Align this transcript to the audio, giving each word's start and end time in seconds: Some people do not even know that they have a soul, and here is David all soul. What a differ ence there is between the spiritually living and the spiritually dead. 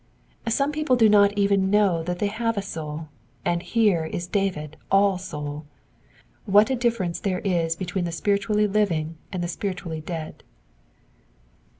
Some 0.47 0.71
people 0.71 0.95
do 0.95 1.07
not 1.07 1.37
even 1.37 1.69
know 1.69 2.01
that 2.01 2.17
they 2.17 2.25
have 2.33 2.57
a 2.57 2.63
soul, 2.63 3.09
and 3.45 3.61
here 3.61 4.05
is 4.05 4.25
David 4.25 4.75
all 4.91 5.19
soul. 5.19 5.67
What 6.45 6.71
a 6.71 6.75
differ 6.75 7.03
ence 7.03 7.19
there 7.19 7.41
is 7.41 7.75
between 7.75 8.05
the 8.05 8.11
spiritually 8.11 8.65
living 8.67 9.17
and 9.31 9.43
the 9.43 9.47
spiritually 9.47 10.01
dead. 10.01 10.41